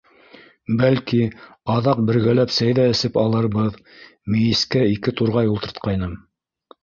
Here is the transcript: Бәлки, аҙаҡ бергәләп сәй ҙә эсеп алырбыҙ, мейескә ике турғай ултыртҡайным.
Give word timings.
Бәлки, 0.77 1.19
аҙаҡ 1.73 1.99
бергәләп 2.07 2.55
сәй 2.55 2.73
ҙә 2.79 2.85
эсеп 2.93 3.19
алырбыҙ, 3.25 3.77
мейескә 4.37 4.83
ике 4.95 5.15
турғай 5.21 5.53
ултыртҡайным. 5.53 6.17